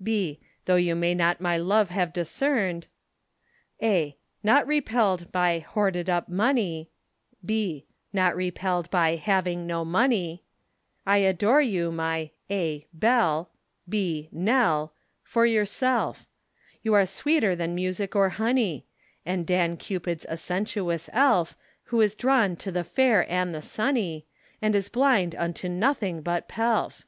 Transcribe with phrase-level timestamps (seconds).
[0.66, 2.86] Though you may not my love have discerned,}
[4.44, 6.88] Not repelled by {hoarded up} money,
[7.44, 7.82] {having
[9.66, 9.82] no}
[11.06, 12.30] I adore you, my
[12.94, 13.50] {Belle,}
[13.90, 13.96] for
[15.46, 16.26] yourself, {Nell,}
[16.84, 18.86] You are sweeter than music or honey;
[19.26, 21.56] And Dan Cupid's a sensuous elf,
[21.86, 24.26] Who is drawn to the fair and the sunny,
[24.62, 27.02] And is blind unto nothing but pelf.